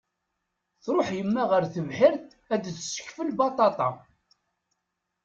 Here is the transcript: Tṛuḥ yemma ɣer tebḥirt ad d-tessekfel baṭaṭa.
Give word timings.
Tṛuḥ 0.83 1.07
yemma 1.17 1.43
ɣer 1.51 1.63
tebḥirt 1.73 2.25
ad 2.53 2.59
d-tessekfel 2.61 3.29
baṭaṭa. 3.37 3.89